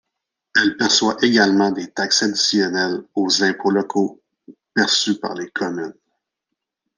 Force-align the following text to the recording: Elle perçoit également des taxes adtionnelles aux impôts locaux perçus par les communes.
Elle 0.55 0.77
perçoit 0.77 1.17
également 1.21 1.69
des 1.71 1.91
taxes 1.91 2.23
adtionnelles 2.23 3.03
aux 3.13 3.43
impôts 3.43 3.69
locaux 3.69 4.19
perçus 4.73 5.19
par 5.19 5.35
les 5.35 5.51
communes. 5.51 5.93